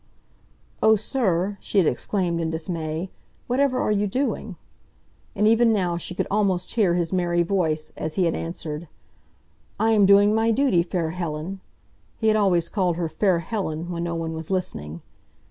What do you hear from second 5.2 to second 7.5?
And even now she could almost hear his merry